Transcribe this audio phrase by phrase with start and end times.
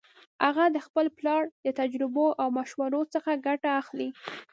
[0.45, 4.09] هغه د خپل پلار د تجربو او مشورو څخه ګټه اخلي